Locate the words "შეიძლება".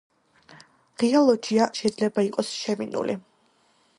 1.81-2.25